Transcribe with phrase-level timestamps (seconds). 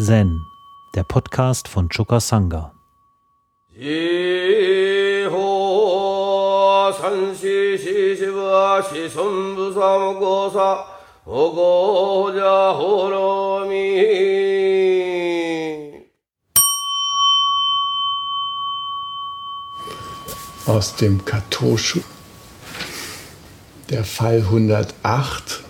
[0.00, 0.46] Zen,
[0.94, 2.72] der Podcast von Choka Sangha.
[20.66, 22.00] Aus dem Katoshu,
[23.90, 25.64] der Fall 108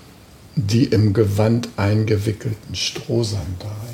[0.58, 3.87] die im Gewand eingewickelten Strohsandalen.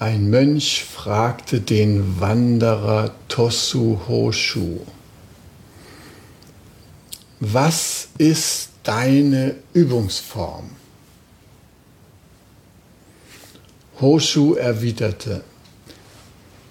[0.00, 4.78] Ein Mönch fragte den Wanderer Tosu Hoshu,
[7.38, 10.70] was ist deine Übungsform?
[14.00, 15.44] Hoshu erwiderte,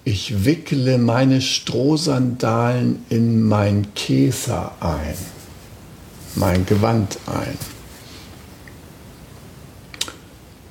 [0.02, 5.14] ich wickle meine Strohsandalen in mein Käser ein,
[6.34, 7.79] mein Gewand ein.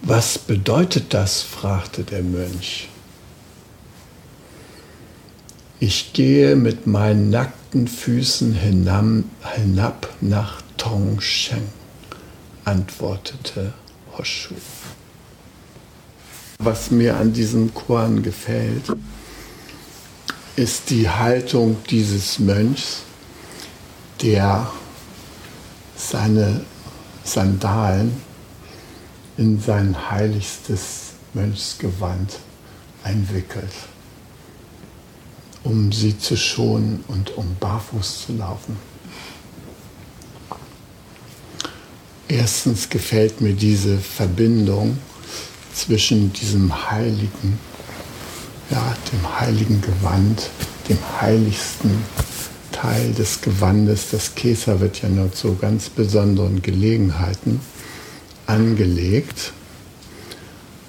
[0.10, 1.44] Was bedeutet das?
[1.44, 2.90] fragte der Mönch.
[5.80, 11.68] Ich gehe mit meinen nackten Füßen hinab nach Tongsheng,
[12.66, 13.74] antwortete
[14.18, 14.56] Hoshu.
[16.58, 18.92] Was mir an diesem Korn gefällt,
[20.56, 23.04] ist die Haltung dieses Mönchs,
[24.24, 24.72] der
[25.96, 26.62] seine
[27.24, 28.29] Sandalen
[29.40, 32.40] in sein heiligstes Mönchsgewand
[33.06, 33.72] einwickelt,
[35.64, 38.76] um sie zu schonen und um barfuß zu laufen.
[42.28, 44.98] Erstens gefällt mir diese Verbindung
[45.74, 47.58] zwischen diesem heiligen
[48.70, 50.50] ja, dem heiligen Gewand,
[50.90, 51.92] dem heiligsten
[52.74, 54.10] Teil des Gewandes.
[54.12, 57.62] Das Käser wird ja nur zu ganz besonderen Gelegenheiten
[58.50, 59.54] angelegt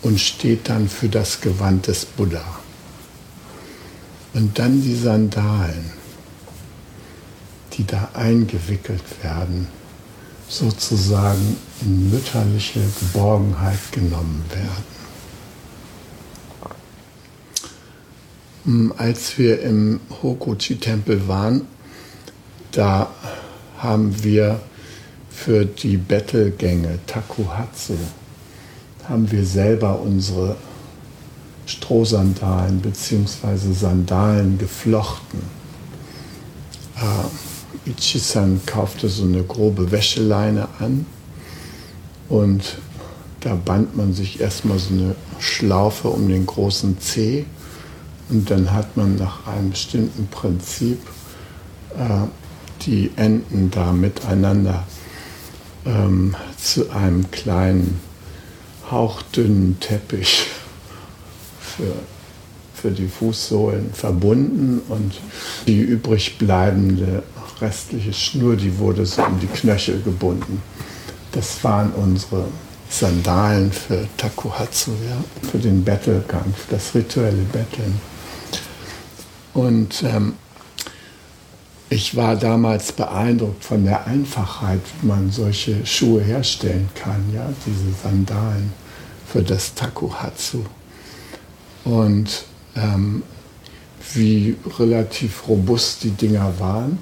[0.03, 2.45] und steht dann für das Gewand des Buddha.
[4.33, 5.91] Und dann die Sandalen,
[7.75, 9.69] die da eingewickelt werden,
[10.49, 14.85] sozusagen in mütterliche Geborgenheit genommen werden.
[18.65, 21.67] Hm, als wir im Hokochi-Tempel waren,
[22.73, 23.11] da
[23.79, 24.61] haben wir
[25.45, 27.95] für die Bettelgänge Takuhatsu
[29.09, 30.57] haben wir selber unsere
[31.65, 33.73] Strohsandalen bzw.
[33.73, 35.41] Sandalen geflochten.
[36.97, 41.07] Äh, Ichisan kaufte so eine grobe Wäscheleine an
[42.29, 42.77] und
[43.41, 47.47] da band man sich erstmal so eine Schlaufe um den großen Zeh
[48.29, 50.99] und dann hat man nach einem bestimmten Prinzip
[51.97, 52.27] äh,
[52.85, 54.85] die Enden da miteinander
[55.87, 58.01] ähm, zu einem kleinen,
[58.91, 60.47] hauchdünnen Teppich
[61.61, 61.95] für,
[62.75, 65.21] für die Fußsohlen verbunden und
[65.67, 67.23] die übrig bleibende
[67.61, 70.63] restliche Schnur, die wurde so um die Knöchel gebunden.
[71.33, 72.47] Das waren unsere
[72.89, 75.85] Sandalen für Takuhatsu, ja, für den
[76.55, 78.01] für das rituelle Betteln.
[79.55, 80.35] Und ähm,
[81.91, 87.93] ich war damals beeindruckt von der Einfachheit, wie man solche Schuhe herstellen kann, ja, diese
[88.01, 88.73] Sandalen
[89.27, 90.65] für das Takuhatsu.
[91.85, 92.45] Und
[92.77, 93.25] ähm,
[94.15, 96.99] wie relativ robust die Dinger waren.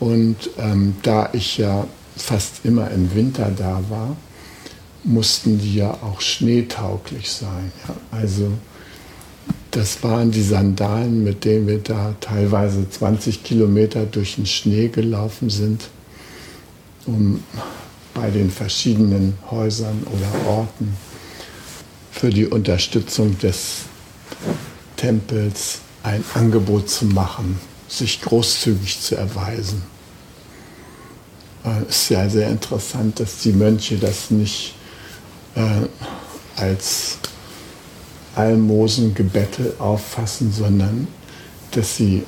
[0.00, 1.86] Und ähm, da ich ja
[2.16, 4.16] fast immer im Winter da war,
[5.04, 7.72] mussten die ja auch schneetauglich sein.
[7.86, 7.94] Ja.
[8.18, 8.52] Also
[9.72, 15.48] das waren die Sandalen, mit denen wir da teilweise 20 Kilometer durch den Schnee gelaufen
[15.48, 15.88] sind,
[17.06, 17.42] um
[18.14, 20.94] bei den verschiedenen Häusern oder Orten
[22.10, 23.78] für die Unterstützung des
[24.96, 27.58] Tempels ein Angebot zu machen,
[27.88, 29.82] sich großzügig zu erweisen.
[31.88, 34.74] Es ist ja sehr interessant, dass die Mönche das nicht
[35.54, 35.86] äh,
[36.56, 37.18] als
[38.34, 41.08] Almosengebettel auffassen, sondern
[41.72, 42.24] dass sie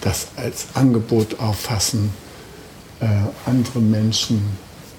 [0.00, 2.10] das als Angebot auffassen,
[3.00, 3.06] äh,
[3.44, 4.40] andere Menschen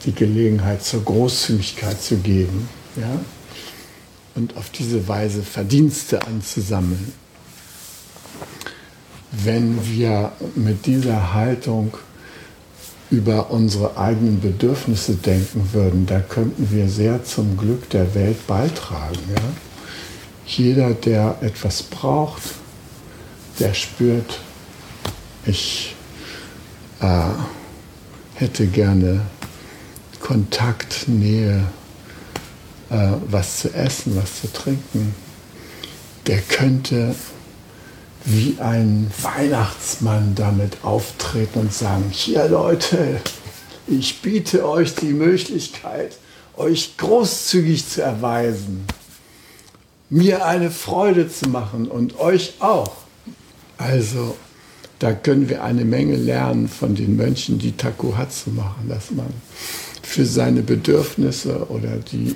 [0.05, 3.19] die Gelegenheit zur Großzügigkeit zu geben ja?
[4.35, 7.13] und auf diese Weise Verdienste anzusammeln.
[9.31, 11.97] Wenn wir mit dieser Haltung
[13.09, 19.19] über unsere eigenen Bedürfnisse denken würden, da könnten wir sehr zum Glück der Welt beitragen.
[19.29, 19.41] Ja?
[20.47, 22.41] Jeder, der etwas braucht,
[23.59, 24.39] der spürt,
[25.45, 25.95] ich
[27.01, 27.29] äh,
[28.35, 29.21] hätte gerne
[30.21, 31.63] Kontakt, Nähe,
[32.89, 35.13] äh, was zu essen, was zu trinken,
[36.25, 37.13] der könnte
[38.25, 43.21] wie ein Weihnachtsmann damit auftreten und sagen, hier Leute,
[43.87, 46.17] ich biete euch die Möglichkeit,
[46.57, 48.85] euch großzügig zu erweisen,
[50.09, 52.91] mir eine Freude zu machen und euch auch.
[53.77, 54.35] Also
[54.99, 59.27] da können wir eine Menge lernen von den Mönchen, die Takuhatsu machen, dass man
[60.01, 62.35] für seine Bedürfnisse oder die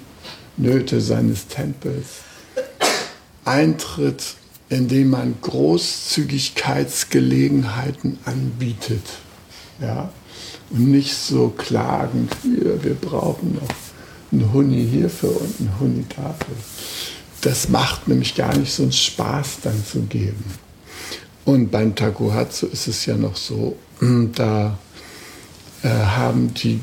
[0.57, 2.05] Nöte seines Tempels
[3.45, 4.35] eintritt,
[4.69, 9.05] indem man Großzügigkeitsgelegenheiten anbietet.
[9.81, 10.11] Ja?
[10.69, 13.67] Und nicht so klagend, wir, wir brauchen noch
[14.31, 16.55] einen Huni hierfür und einen Huni dafür.
[17.41, 20.43] Das macht nämlich gar nicht so einen Spaß dann zu geben.
[21.43, 23.75] Und beim Takuhatsu ist es ja noch so,
[24.35, 24.77] da
[25.83, 26.81] äh, haben die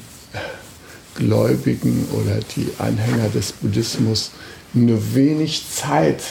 [1.15, 4.33] Gläubigen oder die Anhänger des Buddhismus
[4.75, 6.23] nur wenig Zeit,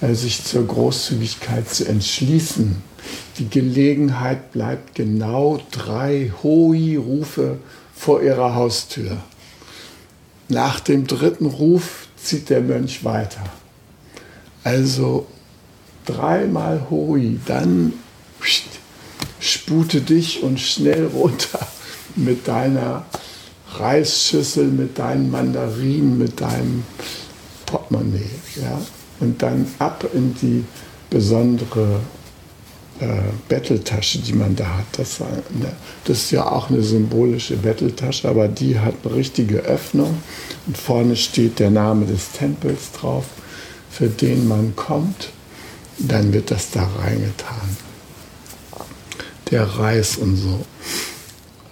[0.00, 2.82] äh, sich zur Großzügigkeit zu entschließen.
[3.38, 7.58] Die Gelegenheit bleibt genau drei Hoi-Rufe
[7.94, 9.18] vor ihrer Haustür.
[10.48, 13.42] Nach dem dritten Ruf zieht der Mönch weiter.
[14.64, 15.26] Also
[16.06, 17.94] dreimal Hoi, dann
[19.38, 21.66] spute dich und schnell runter
[22.16, 23.04] mit deiner
[23.72, 26.84] Reisschüssel, mit deinen Mandarinen, mit deinem
[27.66, 28.30] Portemonnaie.
[28.56, 28.80] Ja?
[29.20, 30.64] Und dann ab in die
[31.08, 32.00] besondere
[33.00, 33.06] äh,
[33.48, 34.86] Betteltasche, die man da hat.
[34.92, 35.42] Das, eine,
[36.04, 40.22] das ist ja auch eine symbolische Betteltasche, aber die hat eine richtige Öffnung.
[40.66, 43.24] Und vorne steht der Name des Tempels drauf,
[43.90, 45.30] für den man kommt.
[45.98, 47.76] Dann wird das da reingetan.
[49.50, 50.64] Der Reis und so.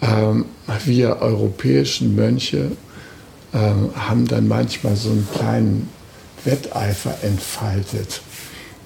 [0.00, 0.46] Ähm,
[0.84, 2.72] wir europäischen Mönche
[3.52, 5.88] ähm, haben dann manchmal so einen kleinen
[6.44, 8.22] Wetteifer entfaltet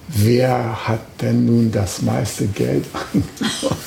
[0.07, 3.29] wer hat denn nun das meiste Geld angenommen?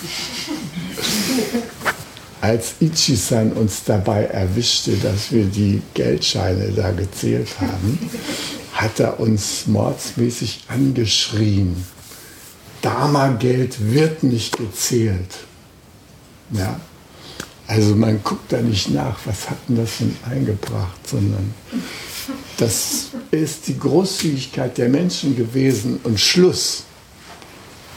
[2.41, 7.99] Als Ichi-san uns dabei erwischte, dass wir die Geldscheine da gezählt haben,
[8.73, 11.85] hat er uns mordsmäßig angeschrien.
[12.83, 15.39] Dama-Geld wird nicht gezählt.
[16.53, 16.79] Ja?
[17.67, 21.53] Also man guckt da nicht nach, was hat denn das denn eingebracht, sondern
[22.59, 26.84] das ist die Großzügigkeit der Menschen gewesen und Schluss.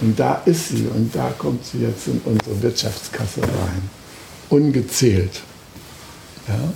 [0.01, 3.89] Und da ist sie und da kommt sie jetzt in unsere Wirtschaftskasse rein.
[4.49, 5.41] Ungezählt.
[6.47, 6.73] Ja?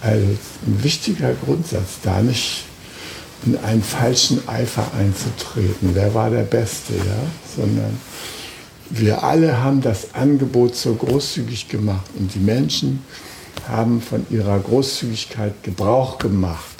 [0.00, 0.26] Also
[0.66, 2.64] ein wichtiger Grundsatz, da nicht
[3.44, 5.90] in einen falschen Eifer einzutreten.
[5.92, 7.22] Wer war der Beste, ja?
[7.56, 7.98] Sondern
[8.90, 13.04] wir alle haben das Angebot so großzügig gemacht und die Menschen
[13.68, 16.75] haben von ihrer Großzügigkeit Gebrauch gemacht.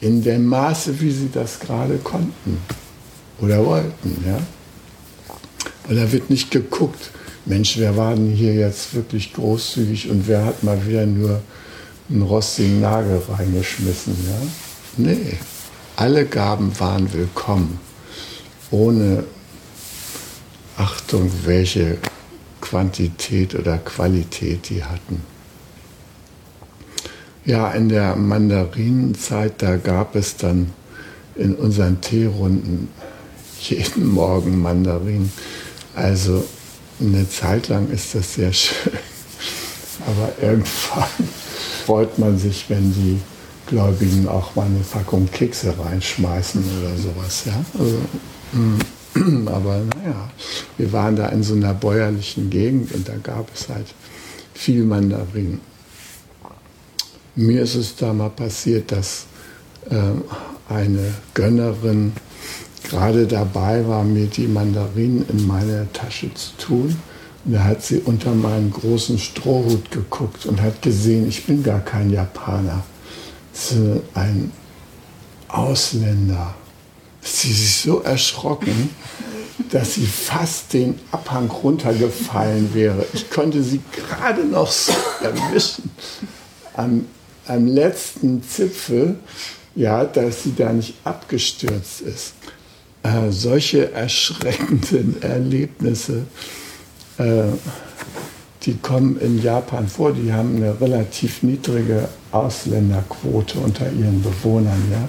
[0.00, 2.58] In dem Maße, wie sie das gerade konnten
[3.40, 4.24] oder wollten.
[4.26, 4.38] Ja?
[5.86, 7.10] Weil da wird nicht geguckt,
[7.44, 11.40] Mensch, wer war denn hier jetzt wirklich großzügig und wer hat mal wieder nur
[12.08, 14.16] einen rostigen Nagel reingeschmissen.
[14.26, 14.46] Ja?
[14.96, 15.38] Nee,
[15.96, 17.78] alle Gaben waren willkommen,
[18.70, 19.24] ohne
[20.76, 21.98] Achtung, welche
[22.60, 25.22] Quantität oder Qualität die hatten.
[27.50, 30.72] Ja, in der Mandarinenzeit, da gab es dann
[31.34, 32.86] in unseren Teerunden
[33.60, 35.32] jeden Morgen Mandarinen.
[35.96, 36.44] Also
[37.00, 38.92] eine Zeit lang ist das sehr schön.
[40.06, 41.08] Aber irgendwann
[41.86, 43.18] freut man sich, wenn die
[43.66, 47.46] Gläubigen auch mal eine Packung Kekse reinschmeißen oder sowas.
[47.46, 47.64] Ja?
[47.76, 47.98] Also.
[49.46, 50.30] Aber naja,
[50.78, 53.88] wir waren da in so einer bäuerlichen Gegend und da gab es halt
[54.54, 55.69] viel Mandarinen.
[57.36, 59.26] Mir ist es da mal passiert, dass
[59.88, 62.12] äh, eine Gönnerin
[62.88, 66.96] gerade dabei war, mir die Mandarinen in meine Tasche zu tun.
[67.44, 71.80] Und da hat sie unter meinen großen Strohhut geguckt und hat gesehen, ich bin gar
[71.80, 72.82] kein Japaner.
[73.52, 73.74] Ist
[74.14, 74.52] ein
[75.48, 76.54] Ausländer
[77.20, 78.90] sie sich so erschrocken,
[79.70, 83.04] dass sie fast den Abhang runtergefallen wäre.
[83.12, 85.90] Ich konnte sie gerade noch so erwischen
[86.74, 87.04] am,
[87.50, 89.16] am letzten Zipfel,
[89.74, 92.34] ja, dass sie da nicht abgestürzt ist.
[93.02, 96.26] Äh, solche erschreckenden Erlebnisse,
[97.18, 97.44] äh,
[98.62, 100.12] die kommen in Japan vor.
[100.12, 104.82] Die haben eine relativ niedrige Ausländerquote unter ihren Bewohnern.
[104.90, 105.08] Ja?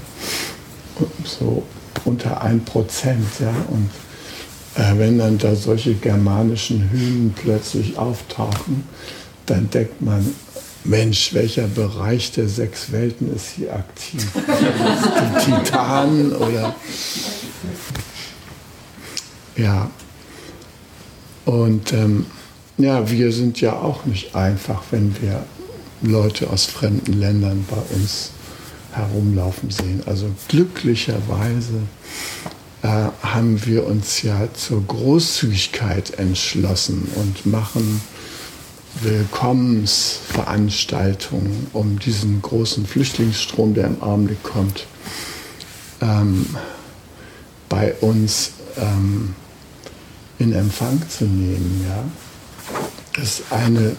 [1.25, 1.63] So
[2.05, 3.25] unter 1 Prozent.
[3.39, 3.53] Ja?
[3.69, 3.89] Und
[4.75, 8.85] äh, wenn dann da solche germanischen Hühnen plötzlich auftauchen,
[9.47, 10.33] dann denkt man,
[10.83, 14.27] Mensch, welcher Bereich der sechs Welten ist hier aktiv?
[14.33, 16.75] Die Titanen oder.
[19.55, 19.91] Ja.
[21.45, 22.25] Und ähm,
[22.77, 25.45] ja, wir sind ja auch nicht einfach, wenn wir
[26.01, 28.31] Leute aus fremden Ländern bei uns
[28.91, 30.01] herumlaufen sehen.
[30.05, 31.81] Also glücklicherweise
[32.81, 32.87] äh,
[33.21, 38.01] haben wir uns ja zur Großzügigkeit entschlossen und machen
[38.99, 44.85] Willkommensveranstaltungen, um diesen großen Flüchtlingsstrom, der im Augenblick kommt,
[46.01, 46.45] ähm,
[47.69, 49.33] bei uns ähm,
[50.39, 51.85] in Empfang zu nehmen.
[51.87, 52.03] Ja?
[53.21, 53.95] Ist eine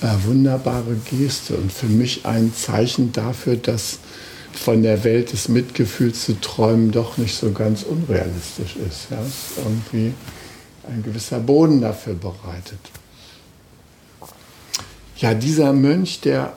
[0.00, 3.98] äh, wunderbare Geste und für mich ein Zeichen dafür, dass
[4.52, 9.08] von der Welt des Mitgefühls zu träumen doch nicht so ganz unrealistisch ist.
[9.10, 9.20] Ja?
[9.22, 10.14] Ist irgendwie
[10.88, 12.78] ein gewisser Boden dafür bereitet.
[15.22, 16.52] Ja, dieser Mönch, der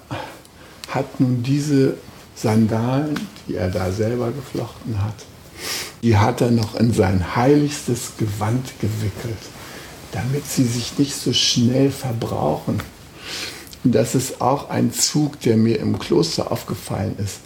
[0.89, 1.97] hat nun diese
[2.33, 3.13] Sandalen,
[3.47, 5.13] die er da selber geflochten hat,
[6.01, 9.37] die hat er noch in sein heiligstes Gewand gewickelt,
[10.13, 12.81] damit sie sich nicht so schnell verbrauchen.
[13.83, 17.41] Und das ist auch ein Zug, der mir im Kloster aufgefallen ist,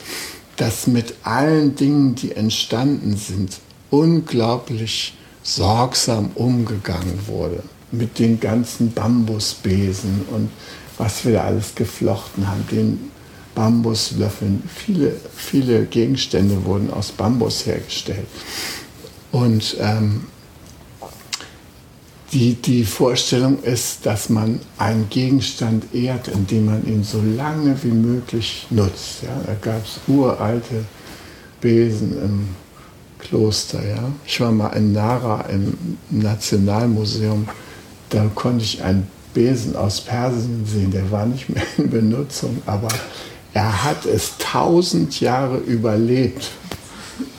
[0.55, 3.59] dass mit allen Dingen, die entstanden sind,
[3.89, 7.61] unglaublich sorgsam umgegangen wurde.
[7.91, 10.49] Mit den ganzen Bambusbesen und
[10.97, 13.11] was wir da alles geflochten haben, den
[13.55, 14.63] Bambuslöffeln.
[14.73, 18.27] Viele, viele Gegenstände wurden aus Bambus hergestellt.
[19.31, 20.27] Und ähm,
[22.31, 27.91] die, die Vorstellung ist, dass man einen Gegenstand ehrt, indem man ihn so lange wie
[27.91, 29.23] möglich nutzt.
[29.23, 29.41] Ja?
[29.45, 30.85] Da gab es uralte
[31.59, 32.47] Besen im
[33.17, 33.85] Kloster.
[33.85, 34.11] Ja?
[34.25, 37.47] Ich war mal in Nara im Nationalmuseum,
[38.09, 42.89] da konnte ich einen Besen aus Persien sehen, der war nicht mehr in Benutzung, aber
[43.53, 46.49] er hat es tausend Jahre überlebt.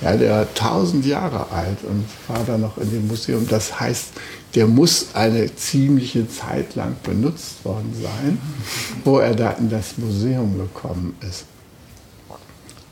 [0.03, 3.47] Ja, der war tausend Jahre alt und war da noch in dem Museum.
[3.49, 4.09] Das heißt,
[4.55, 8.39] der muss eine ziemliche Zeit lang benutzt worden sein,
[9.05, 11.45] wo er da in das Museum gekommen ist.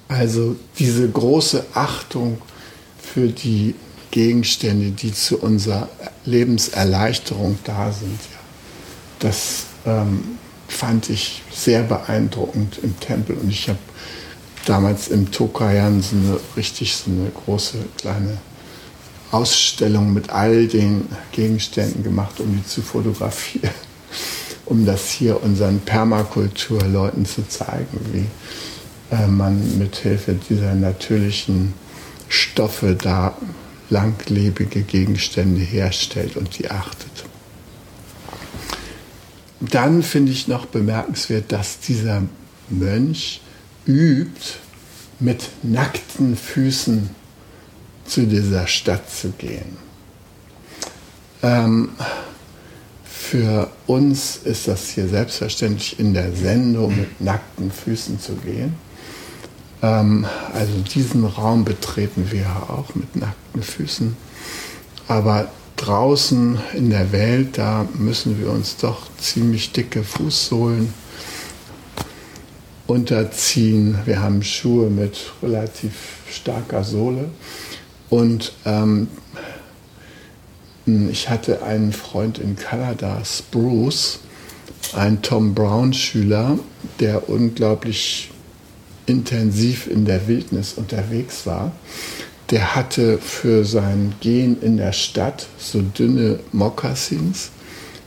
[0.09, 2.39] Also diese große Achtung
[3.01, 3.75] für die
[4.11, 5.89] Gegenstände, die zu unserer
[6.25, 8.19] Lebenserleichterung da sind,
[9.19, 10.39] das ähm,
[10.69, 13.37] fand ich sehr beeindruckend im Tempel.
[13.37, 13.79] Und ich habe
[14.67, 18.39] damals im Tokayan so eine richtig so eine große kleine
[19.31, 23.71] Ausstellung mit all den Gegenständen gemacht, um die zu fotografieren,
[24.67, 28.27] um das hier unseren Permakulturleuten zu zeigen, wie
[29.15, 31.75] äh, man mit Hilfe dieser natürlichen
[32.29, 33.37] Stoffe da
[33.91, 37.25] langlebige Gegenstände herstellt und die achtet.
[39.61, 42.23] Dann finde ich noch bemerkenswert, dass dieser
[42.69, 43.41] Mönch
[43.87, 44.59] übt,
[45.21, 47.11] mit nackten Füßen
[48.05, 49.77] zu dieser Stadt zu gehen.
[51.43, 51.91] Ähm,
[53.05, 58.75] für uns ist das hier selbstverständlich in der Sendung mit nackten Füßen zu gehen.
[59.83, 64.17] Ähm, also diesen Raum betreten wir auch mit nackten Füßen.
[65.07, 70.93] Aber draußen in der Welt, da müssen wir uns doch ziemlich dicke Fußsohlen
[72.87, 73.99] unterziehen.
[74.05, 75.93] Wir haben Schuhe mit relativ
[76.31, 77.27] starker Sohle.
[78.11, 79.09] Und ähm,
[80.87, 84.21] ich hatte einen Freund in Kanada, Spruce,
[84.95, 86.59] ein Tom Brown-Schüler,
[86.99, 88.31] der unglaublich
[89.09, 91.73] intensiv in der Wildnis unterwegs war.
[92.51, 97.51] Der hatte für sein Gehen in der Stadt so dünne Mokassins.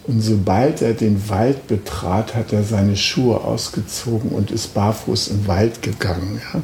[0.04, 5.48] Und sobald er den Wald betrat, hat er seine Schuhe ausgezogen und ist barfuß im
[5.48, 6.42] Wald gegangen.
[6.54, 6.62] Ja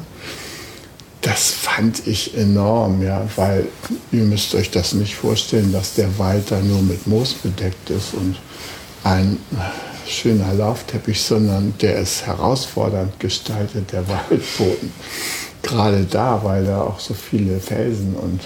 [1.28, 3.66] das fand ich enorm, ja, weil
[4.12, 8.14] ihr müsst euch das nicht vorstellen, dass der Wald da nur mit Moos bedeckt ist
[8.14, 8.36] und
[9.04, 9.38] ein
[10.08, 14.92] schöner Laufteppich, sondern der ist herausfordernd gestaltet, der Waldboden.
[15.62, 18.40] Gerade da, weil da auch so viele Felsen und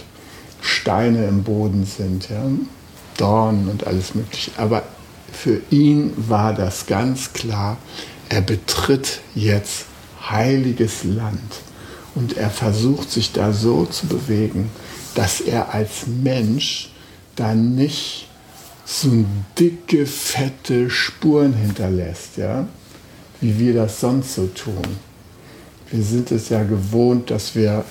[0.60, 2.42] Steine im Boden sind, ja,
[3.16, 4.52] Dornen und alles Mögliche.
[4.56, 4.82] Aber
[5.32, 7.76] für ihn war das ganz klar,
[8.28, 9.86] er betritt jetzt
[10.30, 11.40] heiliges Land.
[12.14, 14.70] Und er versucht sich da so zu bewegen,
[15.14, 16.90] dass er als Mensch
[17.36, 18.28] da nicht
[18.84, 19.24] so
[19.58, 22.66] dicke, fette Spuren hinterlässt, ja?
[23.40, 24.82] wie wir das sonst so tun.
[25.90, 27.84] Wir sind es ja gewohnt, dass wir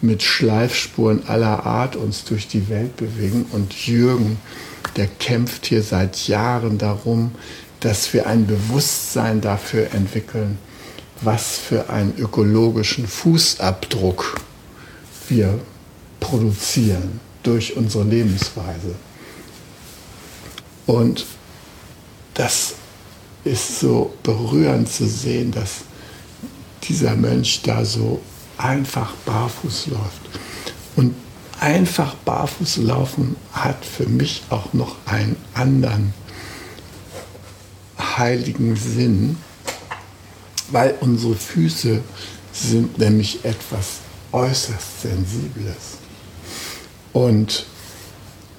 [0.00, 3.46] mit Schleifspuren aller Art uns durch die Welt bewegen.
[3.52, 4.38] Und Jürgen,
[4.96, 7.32] der kämpft hier seit Jahren darum,
[7.80, 10.58] dass wir ein Bewusstsein dafür entwickeln,
[11.20, 14.40] was für einen ökologischen Fußabdruck
[15.28, 15.58] wir
[16.20, 18.94] produzieren durch unsere Lebensweise.
[20.88, 21.26] Und
[22.32, 22.76] das
[23.44, 25.82] ist so berührend zu sehen, dass
[26.82, 28.22] dieser Mönch da so
[28.56, 30.40] einfach barfuß läuft.
[30.96, 31.14] Und
[31.60, 36.14] einfach barfuß laufen hat für mich auch noch einen anderen
[37.98, 39.36] heiligen Sinn,
[40.70, 42.00] weil unsere Füße
[42.50, 43.98] sind nämlich etwas
[44.32, 45.98] äußerst Sensibles.
[47.12, 47.66] Und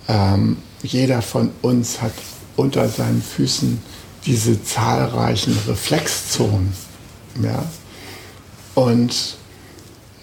[0.07, 2.13] ähm, jeder von uns hat
[2.55, 3.81] unter seinen Füßen
[4.25, 6.73] diese zahlreichen Reflexzonen.
[7.41, 7.63] Ja?
[8.75, 9.37] Und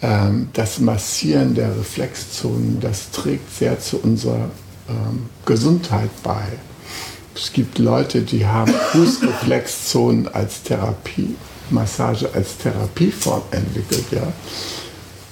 [0.03, 4.51] ähm, das Massieren der Reflexzonen, das trägt sehr zu unserer
[4.89, 6.45] ähm, Gesundheit bei.
[7.35, 11.35] Es gibt Leute, die haben Fußreflexzonen als Therapie,
[11.71, 14.05] Massage als Therapieform entwickelt.
[14.11, 14.33] Ja?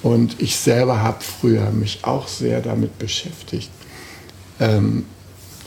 [0.01, 3.69] Und ich selber habe früher mich auch sehr damit beschäftigt,
[4.59, 5.05] ähm,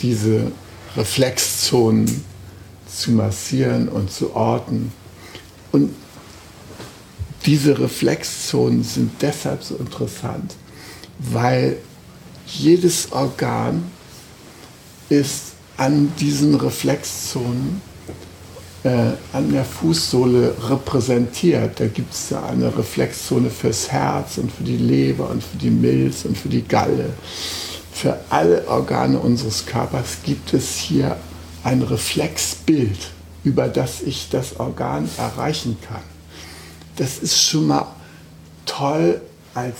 [0.02, 0.52] diese
[0.96, 2.24] Reflexzonen
[2.86, 4.92] zu massieren und zu orten.
[5.72, 5.94] Und
[7.46, 10.54] diese Reflexzonen sind deshalb so interessant,
[11.18, 11.76] weil
[12.46, 13.84] jedes Organ
[15.08, 17.80] ist an diesen Reflexzonen
[18.84, 21.80] äh, an der Fußsohle repräsentiert.
[21.80, 26.24] Da gibt es eine Reflexzone fürs Herz und für die Leber und für die Milz
[26.24, 27.10] und für die Galle.
[28.00, 31.16] Für alle Organe unseres Körpers gibt es hier
[31.64, 33.10] ein Reflexbild,
[33.42, 36.04] über das ich das Organ erreichen kann.
[36.94, 37.88] Das ist schon mal
[38.66, 39.20] toll
[39.52, 39.76] als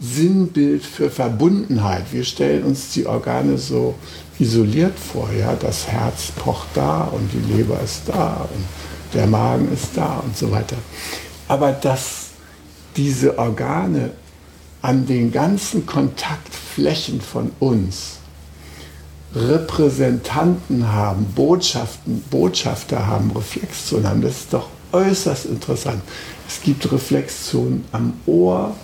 [0.00, 2.04] Sinnbild für Verbundenheit.
[2.12, 3.94] Wir stellen uns die Organe so
[4.38, 5.28] isoliert vor.
[5.38, 5.54] Ja?
[5.54, 8.64] Das Herz pocht da und die Leber ist da und
[9.12, 10.76] der Magen ist da und so weiter.
[11.46, 12.28] Aber dass
[12.96, 14.12] diese Organe
[14.82, 18.20] an den ganzen Kontaktflächen von uns
[19.34, 26.02] Repräsentanten haben, Botschaften, Botschafter haben, Reflexzonen haben, das ist doch äußerst interessant.
[26.48, 28.74] Es gibt Reflexzonen am Ohr,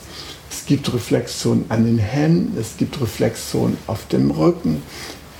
[0.48, 4.82] es gibt Reflexzonen an den Händen, es gibt Reflexzonen auf dem Rücken,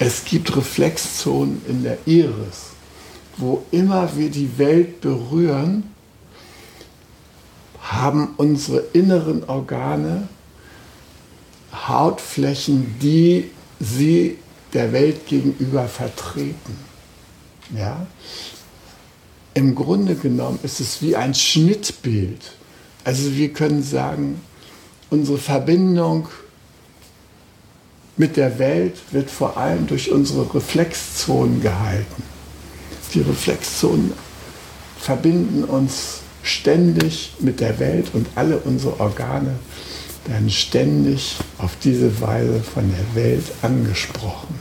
[0.00, 2.70] es gibt Reflexzonen in der Iris.
[3.36, 5.84] Wo immer wir die Welt berühren,
[7.80, 10.28] haben unsere inneren Organe
[11.88, 14.38] Hautflächen, die sie
[14.72, 16.76] der Welt gegenüber vertreten.
[17.74, 18.06] Ja?
[19.54, 22.52] Im Grunde genommen ist es wie ein Schnittbild.
[23.04, 24.40] Also wir können sagen,
[25.10, 26.28] unsere Verbindung
[28.16, 32.22] mit der Welt wird vor allem durch unsere Reflexzonen gehalten.
[33.14, 34.12] Die Reflexzonen
[34.98, 39.58] verbinden uns ständig mit der Welt und alle unsere Organe
[40.28, 44.54] werden ständig auf diese Weise von der Welt angesprochen,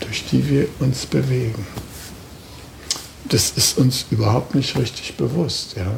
[0.00, 1.66] durch die wir uns bewegen.
[3.28, 5.76] Das ist uns überhaupt nicht richtig bewusst.
[5.76, 5.92] Ja?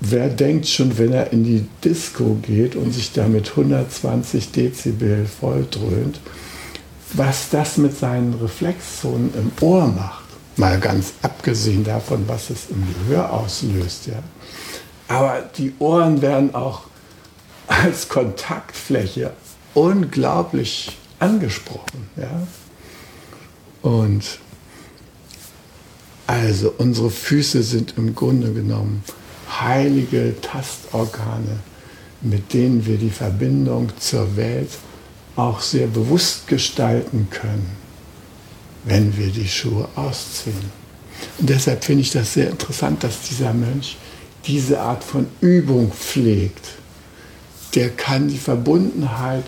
[0.00, 5.26] Wer denkt schon, wenn er in die Disco geht und sich da mit 120 Dezibel
[5.26, 6.20] volldröhnt,
[7.14, 10.24] was das mit seinen Reflexzonen im Ohr macht?
[10.56, 14.06] Mal ganz abgesehen davon, was es im Gehör auslöst.
[14.06, 14.22] Ja?
[15.08, 16.82] Aber die Ohren werden auch
[17.82, 19.32] als Kontaktfläche
[19.74, 22.08] unglaublich angesprochen.
[22.16, 22.46] Ja?
[23.82, 24.38] Und
[26.26, 29.02] also unsere Füße sind im Grunde genommen
[29.60, 31.60] heilige Tastorgane,
[32.20, 34.70] mit denen wir die Verbindung zur Welt
[35.36, 37.70] auch sehr bewusst gestalten können,
[38.84, 40.70] wenn wir die Schuhe ausziehen.
[41.38, 43.96] Und deshalb finde ich das sehr interessant, dass dieser Mönch
[44.46, 46.67] diese Art von Übung pflegt.
[47.74, 49.44] Der kann die Verbundenheit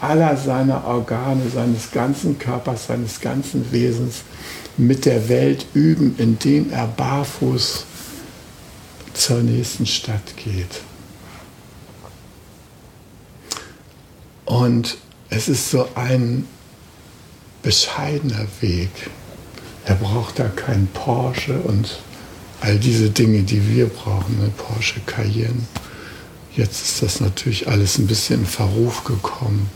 [0.00, 4.22] aller seiner Organe, seines ganzen Körpers, seines ganzen Wesens
[4.76, 7.84] mit der Welt üben, indem er barfuß
[9.14, 10.80] zur nächsten Stadt geht.
[14.44, 14.98] Und
[15.30, 16.46] es ist so ein
[17.62, 18.90] bescheidener Weg.
[19.86, 21.98] Er braucht da keinen Porsche und
[22.60, 25.66] all diese Dinge, die wir brauchen, eine Porsche Cayenne.
[26.56, 29.68] Jetzt ist das natürlich alles ein bisschen in Verruf gekommen.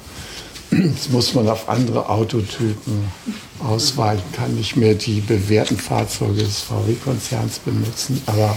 [0.71, 3.11] Jetzt muss man auf andere Autotypen
[3.59, 8.57] ausweichen, kann nicht mehr die bewährten Fahrzeuge des VW-Konzerns benutzen, aber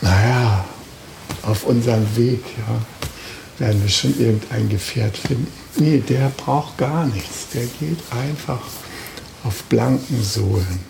[0.00, 0.64] naja,
[1.42, 5.46] auf unserem Weg ja, werden wir schon irgendein Gefährt finden.
[5.76, 7.48] Nee, der braucht gar nichts.
[7.54, 8.60] Der geht einfach
[9.44, 10.89] auf blanken Sohlen.